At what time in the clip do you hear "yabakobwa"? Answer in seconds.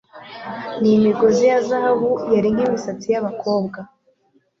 3.13-3.79